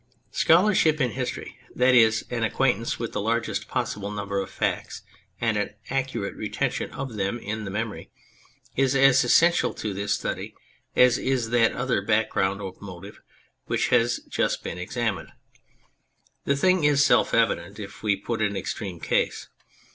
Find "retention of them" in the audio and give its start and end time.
6.33-7.37